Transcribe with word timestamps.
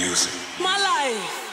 music. 0.00 0.32
My 0.58 0.78
life. 0.78 1.49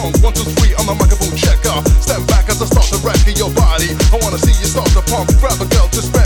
song. 0.00 0.12
One, 0.22 0.32
two, 0.32 0.44
three, 0.56 0.72
I'm 0.78 0.88
a 0.88 0.94
microphone 0.94 1.36
checker. 1.36 1.76
Step 2.00 2.26
back 2.26 2.48
as 2.48 2.62
I 2.62 2.66
start 2.66 2.86
to 2.92 2.98
wreck 3.04 3.20
your 3.36 3.50
body. 3.50 3.90
I 4.12 4.18
wanna 4.22 4.38
see 4.38 4.56
you 4.60 4.66
start 4.66 4.88
to 4.96 5.02
pump. 5.02 5.28
Grab 5.40 5.60
a 5.60 5.66
girl 5.66 5.88
to 5.88 6.02
spend. 6.02 6.19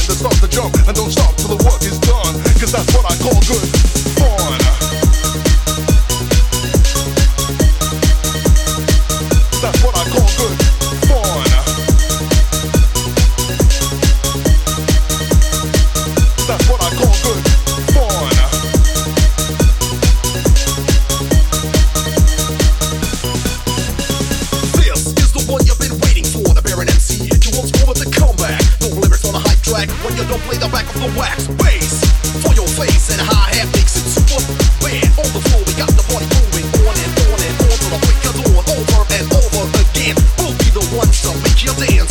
don't 30.34 30.42
play 30.50 30.58
the 30.58 30.68
back 30.68 30.86
of 30.90 30.98
the 30.98 31.10
wax 31.14 31.46
bass 31.62 32.02
for 32.42 32.52
your 32.58 32.66
face 32.66 33.06
and 33.14 33.22
high 33.22 33.54
hat 33.54 33.70
makes 33.70 33.94
it 33.94 34.02
super 34.02 34.42
bad. 34.82 35.06
On 35.14 35.30
the 35.30 35.38
floor, 35.46 35.62
we 35.62 35.72
got 35.78 35.86
the 35.94 36.02
party 36.10 36.26
going 36.26 36.66
on 36.82 36.94
and 36.98 37.12
on 37.30 37.38
and 37.38 37.54
on 37.62 37.76
till 37.78 37.90
the 37.94 38.00
break 38.02 38.18
of 38.26 38.34
dawn, 38.42 38.64
over 38.66 39.02
and 39.14 39.26
over 39.30 39.62
again. 39.78 40.16
We'll 40.42 40.56
be 40.58 40.74
the 40.74 40.82
ones 40.98 41.22
to 41.22 41.30
make 41.38 41.62
you 41.62 41.70
dance. 41.78 42.03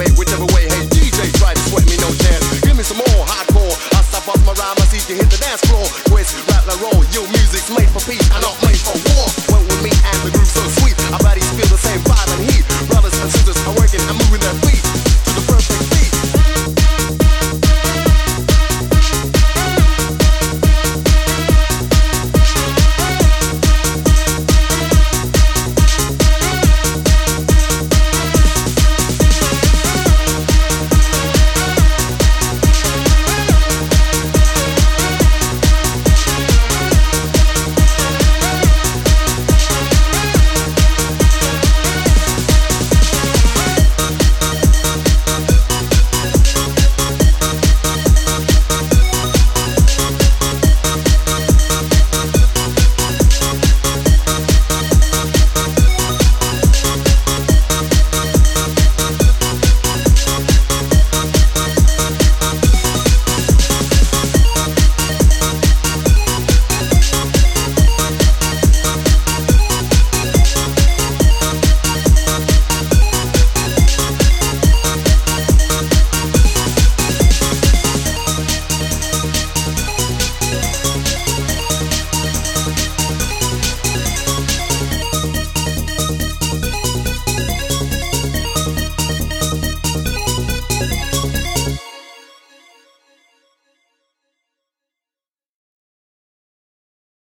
way, 0.00 0.06
whichever 0.16 0.46
way. 0.54 0.59